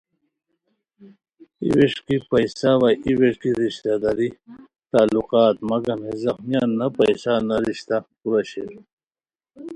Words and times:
ای 1.61 1.67
ویݰکی 1.75 2.15
پیسہ 2.29 2.71
وا 2.81 2.89
ای 3.05 3.11
ویݰکی 3.19 3.51
رشتہ 3.59 3.93
داری 4.03 4.29
تعلقات، 4.91 5.55
مگم 5.69 5.99
ہے 6.07 6.13
زخمیان 6.23 6.69
نہ 6.79 6.87
پیسہ 6.95 7.33
نہ 7.47 7.55
رشتہ 7.67 7.97
کورا 8.19 8.41
شیر 8.49 8.71